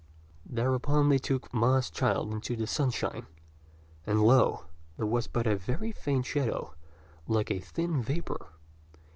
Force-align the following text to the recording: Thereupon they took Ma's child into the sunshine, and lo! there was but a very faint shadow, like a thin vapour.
Thereupon 0.47 1.09
they 1.09 1.19
took 1.19 1.53
Ma's 1.53 1.91
child 1.91 2.31
into 2.33 2.55
the 2.55 2.65
sunshine, 2.65 3.27
and 4.03 4.23
lo! 4.25 4.65
there 4.97 5.05
was 5.05 5.27
but 5.27 5.45
a 5.45 5.55
very 5.55 5.91
faint 5.91 6.25
shadow, 6.25 6.73
like 7.27 7.51
a 7.51 7.59
thin 7.59 8.01
vapour. 8.01 8.47